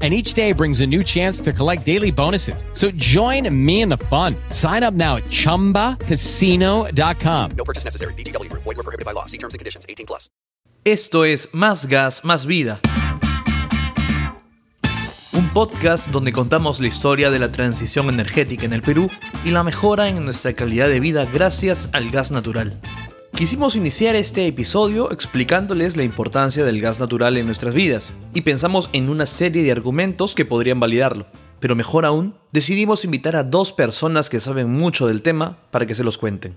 [0.00, 2.64] and each day brings a new chance to collect daily bonuses.
[2.74, 4.36] So join me in the fun.
[4.50, 7.50] Sign up now at ChumbaCasino.com.
[7.56, 8.14] No purchase necessary.
[8.14, 8.48] BGW.
[8.52, 9.26] Void were prohibited by law.
[9.26, 9.84] See terms and conditions.
[9.88, 10.30] 18 plus.
[10.84, 12.80] Esto es Más Gas, Más Vida.
[15.32, 19.08] Un podcast donde contamos la historia de la transición energética en el Perú
[19.44, 22.80] y la mejora en nuestra calidad de vida gracias al gas natural.
[23.38, 28.90] Quisimos iniciar este episodio explicándoles la importancia del gas natural en nuestras vidas y pensamos
[28.92, 31.26] en una serie de argumentos que podrían validarlo.
[31.60, 35.94] Pero mejor aún, decidimos invitar a dos personas que saben mucho del tema para que
[35.94, 36.56] se los cuenten.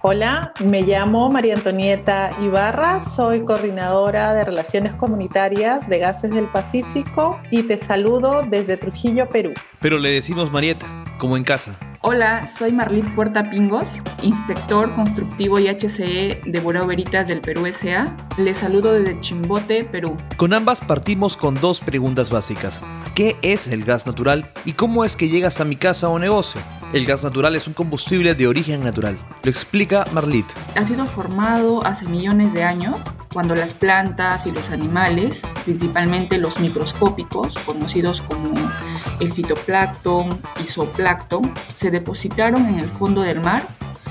[0.00, 7.38] Hola, me llamo María Antonieta Ibarra, soy coordinadora de Relaciones Comunitarias de Gases del Pacífico
[7.50, 9.52] y te saludo desde Trujillo, Perú.
[9.82, 10.86] Pero le decimos Marieta,
[11.18, 11.76] como en casa.
[12.02, 18.04] Hola, soy Marlit Puerta Pingos, inspector constructivo y HCE de Burao Veritas del Perú S.A.
[18.38, 20.16] Les saludo desde Chimbote, Perú.
[20.36, 22.80] Con ambas partimos con dos preguntas básicas.
[23.14, 26.60] ¿Qué es el gas natural y cómo es que llegas a mi casa o negocio?
[26.92, 29.18] El gas natural es un combustible de origen natural.
[29.42, 30.46] Lo explica Marlit.
[30.76, 32.96] Ha sido formado hace millones de años
[33.32, 38.54] cuando las plantas y los animales, principalmente los microscópicos, conocidos como
[39.18, 43.66] el fitoplancton y zooplancton, se depositaron en el fondo del mar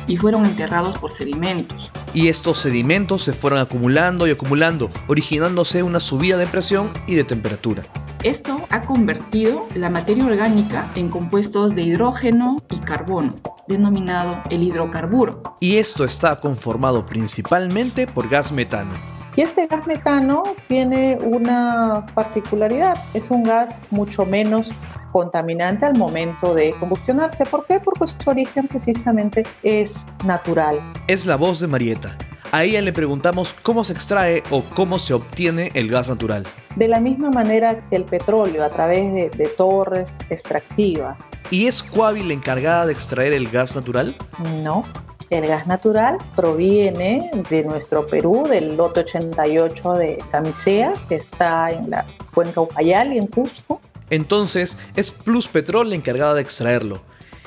[0.05, 1.91] y fueron enterrados por sedimentos.
[2.13, 7.23] Y estos sedimentos se fueron acumulando y acumulando, originándose una subida de presión y de
[7.23, 7.83] temperatura.
[8.25, 13.35] Esto ha convertido la materia orgánica en compuestos de hidrógeno y carbono,
[13.67, 15.43] denominado el hidrocarburo.
[15.59, 18.93] Y esto está conformado principalmente por gas metano.
[19.35, 24.71] Y este gas metano tiene una particularidad, es un gas mucho menos
[25.11, 27.45] contaminante al momento de combustionarse.
[27.45, 27.79] ¿Por qué?
[27.79, 30.79] Porque su origen precisamente es natural.
[31.05, 32.17] Es la voz de Marieta.
[32.51, 36.45] A ella le preguntamos cómo se extrae o cómo se obtiene el gas natural.
[36.75, 41.17] De la misma manera que el petróleo, a través de, de torres extractivas.
[41.51, 44.15] ¿Y es Coavi la encargada de extraer el gas natural?
[44.63, 44.85] No,
[45.29, 51.89] el gas natural proviene de nuestro Perú, del lote 88 de Camisea, que está en
[51.89, 53.81] la cuenca Upayal y en Cusco.
[54.09, 57.01] Entonces, es Plus Petrol la encargada de extraerlo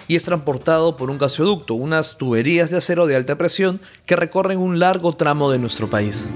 [0.08, 4.58] y es transportado por un gasoducto, unas tuberías de acero de alta presión que recorren
[4.58, 6.28] un largo tramo de nuestro país.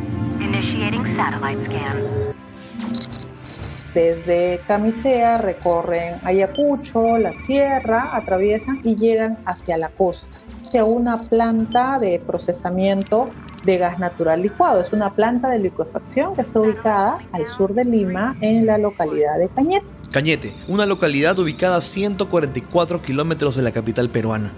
[3.95, 11.99] Desde Camisea recorren Ayacucho, la sierra, atraviesan y llegan hacia la costa hacia una planta
[11.99, 13.29] de procesamiento
[13.65, 14.81] de gas natural licuado.
[14.81, 19.39] Es una planta de licuefacción que está ubicada al sur de Lima, en la localidad
[19.39, 20.02] de Cañete.
[20.13, 24.53] Cañete, una localidad ubicada a 144 kilómetros de la capital peruana.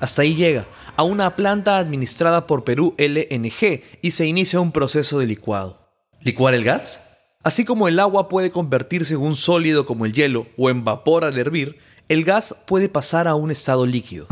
[0.00, 5.18] Hasta ahí llega, a una planta administrada por Perú LNG y se inicia un proceso
[5.18, 5.88] de licuado.
[6.20, 7.02] ¿Licuar el gas?
[7.42, 11.24] Así como el agua puede convertirse en un sólido como el hielo o en vapor
[11.24, 11.78] al hervir,
[12.10, 14.26] el gas puede pasar a un estado líquido.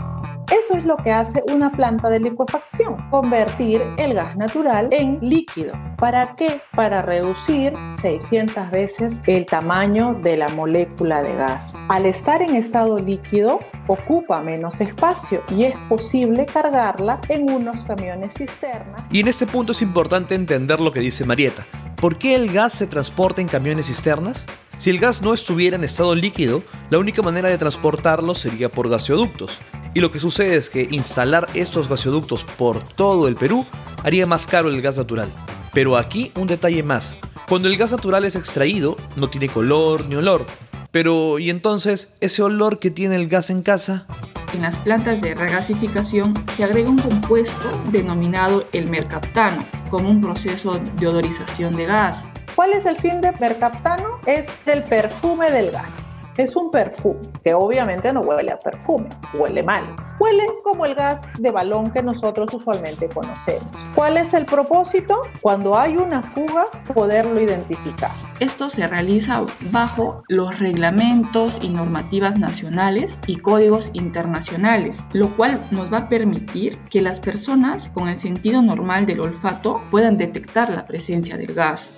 [0.67, 5.73] Eso es lo que hace una planta de licuefacción, convertir el gas natural en líquido.
[5.97, 6.61] ¿Para qué?
[6.75, 11.73] Para reducir 600 veces el tamaño de la molécula de gas.
[11.89, 18.35] Al estar en estado líquido, ocupa menos espacio y es posible cargarla en unos camiones
[18.35, 19.07] cisterna.
[19.13, 21.65] Y en este punto es importante entender lo que dice Marieta.
[21.95, 24.47] ¿Por qué el gas se transporta en camiones cisternas?
[24.79, 28.91] Si el gas no estuviera en estado líquido, la única manera de transportarlo sería por
[28.91, 29.61] gasoductos.
[29.97, 33.65] Y lo que sucede es que instalar estos gasoductos por todo el Perú
[34.05, 35.31] haría más caro el gas natural.
[35.73, 37.17] Pero aquí un detalle más.
[37.49, 40.45] Cuando el gas natural es extraído, no tiene color ni olor.
[40.91, 44.07] Pero, ¿y entonces ese olor que tiene el gas en casa?
[44.53, 50.79] En las plantas de regasificación se agrega un compuesto denominado el mercaptano, como un proceso
[50.99, 52.27] de odorización de gas.
[52.55, 54.21] ¿Cuál es el fin de mercaptano?
[54.27, 56.06] Es el perfume del gas.
[56.37, 59.85] Es un perfume, que obviamente no huele a perfume, huele mal.
[60.19, 63.71] Huele como el gas de balón que nosotros usualmente conocemos.
[63.95, 65.23] ¿Cuál es el propósito?
[65.43, 68.13] Cuando hay una fuga, poderlo identificar.
[68.41, 75.93] Esto se realiza bajo los reglamentos y normativas nacionales y códigos internacionales, lo cual nos
[75.93, 80.87] va a permitir que las personas con el sentido normal del olfato puedan detectar la
[80.87, 81.95] presencia del gas.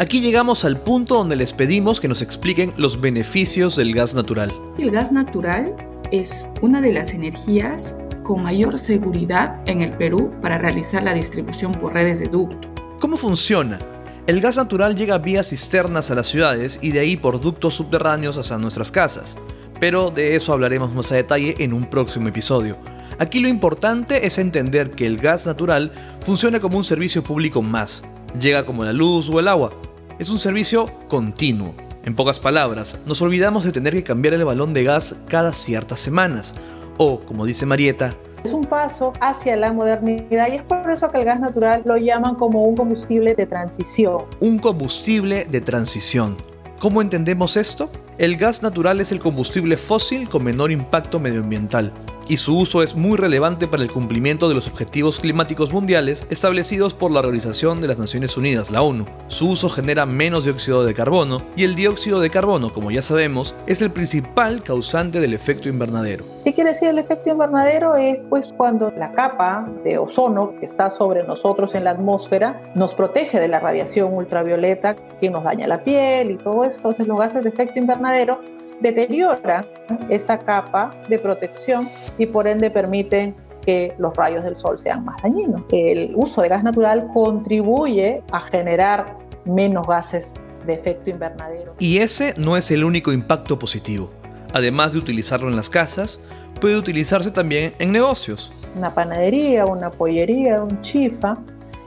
[0.00, 4.54] Aquí llegamos al punto donde les pedimos que nos expliquen los beneficios del gas natural.
[4.78, 5.74] El gas natural
[6.12, 11.72] es una de las energías con mayor seguridad en el Perú para realizar la distribución
[11.72, 12.68] por redes de ducto.
[13.00, 13.80] ¿Cómo funciona?
[14.28, 18.38] El gas natural llega vía cisternas a las ciudades y de ahí por ductos subterráneos
[18.38, 19.34] hasta nuestras casas.
[19.80, 22.78] Pero de eso hablaremos más a detalle en un próximo episodio.
[23.18, 25.90] Aquí lo importante es entender que el gas natural
[26.24, 28.04] funciona como un servicio público más.
[28.40, 29.72] Llega como la luz o el agua,
[30.18, 31.74] es un servicio continuo.
[32.04, 36.00] En pocas palabras, nos olvidamos de tener que cambiar el balón de gas cada ciertas
[36.00, 36.54] semanas.
[36.96, 41.18] O, como dice Marieta, es un paso hacia la modernidad y es por eso que
[41.18, 44.24] el gas natural lo llaman como un combustible de transición.
[44.40, 46.36] Un combustible de transición.
[46.80, 47.90] ¿Cómo entendemos esto?
[48.16, 51.92] El gas natural es el combustible fósil con menor impacto medioambiental
[52.28, 56.94] y su uso es muy relevante para el cumplimiento de los objetivos climáticos mundiales establecidos
[56.94, 59.06] por la Organización de las Naciones Unidas, la ONU.
[59.28, 63.56] Su uso genera menos dióxido de carbono y el dióxido de carbono, como ya sabemos,
[63.66, 66.24] es el principal causante del efecto invernadero.
[66.44, 67.96] ¿Qué quiere decir el efecto invernadero?
[67.96, 72.94] Es pues cuando la capa de ozono que está sobre nosotros en la atmósfera nos
[72.94, 76.76] protege de la radiación ultravioleta que nos daña la piel y todo eso.
[76.76, 78.40] Entonces los gases de efecto invernadero
[78.80, 79.64] deteriora
[80.08, 81.88] esa capa de protección
[82.18, 83.34] y por ende permiten
[83.64, 85.62] que los rayos del sol sean más dañinos.
[85.72, 90.34] El uso de gas natural contribuye a generar menos gases
[90.66, 91.74] de efecto invernadero.
[91.78, 94.10] Y ese no es el único impacto positivo.
[94.54, 96.20] Además de utilizarlo en las casas,
[96.60, 98.52] puede utilizarse también en negocios.
[98.76, 101.36] Una panadería, una pollería, un chifa,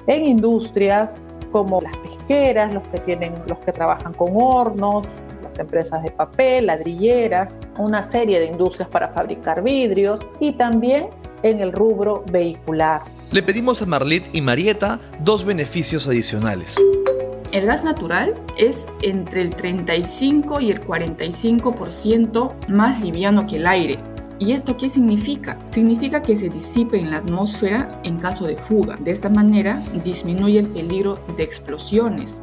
[0.07, 1.15] en industrias
[1.51, 5.07] como las pesqueras, los que tienen, los que trabajan con hornos,
[5.61, 11.07] empresas de papel, ladrilleras, una serie de industrias para fabricar vidrios y también
[11.43, 13.01] en el rubro vehicular.
[13.31, 16.75] Le pedimos a Marlit y Marieta dos beneficios adicionales.
[17.51, 23.99] El gas natural es entre el 35 y el 45% más liviano que el aire.
[24.39, 25.59] ¿Y esto qué significa?
[25.69, 28.95] Significa que se disipe en la atmósfera en caso de fuga.
[28.95, 32.39] De esta manera disminuye el peligro de explosiones.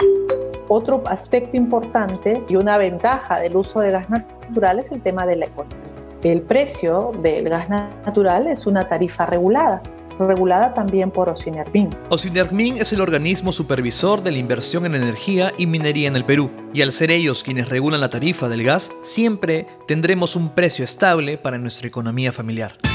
[0.69, 5.37] Otro aspecto importante y una ventaja del uso de gas natural es el tema de
[5.37, 5.79] la economía.
[6.23, 9.83] El precio del gas natural es una tarifa regulada,
[10.19, 11.89] regulada también por Ocinermin.
[12.11, 16.51] Ocinermin es el organismo supervisor de la inversión en energía y minería en el Perú,
[16.75, 21.39] y al ser ellos quienes regulan la tarifa del gas, siempre tendremos un precio estable
[21.39, 22.88] para nuestra economía familiar.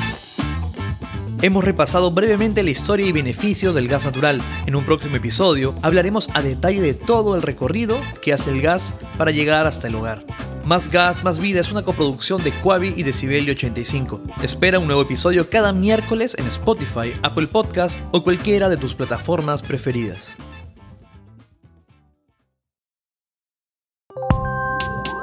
[1.43, 4.39] Hemos repasado brevemente la historia y beneficios del gas natural.
[4.65, 8.97] En un próximo episodio hablaremos a detalle de todo el recorrido que hace el gas
[9.17, 10.23] para llegar hasta el hogar.
[10.63, 14.21] Más Gas, Más Vida es una coproducción de Quavi y Decibelio 85.
[14.41, 19.61] Espera un nuevo episodio cada miércoles en Spotify, Apple Podcast o cualquiera de tus plataformas
[19.61, 20.33] preferidas.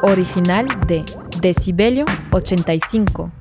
[0.02, 1.02] Original de
[1.40, 3.32] Decibelio 85.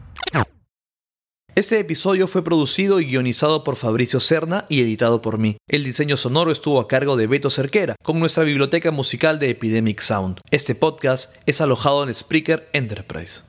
[1.59, 5.57] Este episodio fue producido y guionizado por Fabricio Serna y editado por mí.
[5.67, 9.99] El diseño sonoro estuvo a cargo de Beto Cerquera, con nuestra biblioteca musical de Epidemic
[9.99, 10.39] Sound.
[10.51, 13.48] Este podcast es alojado en Spreaker Enterprise.